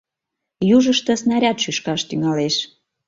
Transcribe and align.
Южышто 0.75 1.11
снаряд 1.21 1.57
шӱшкаш 1.63 2.01
тӱҥалеш. 2.09 2.55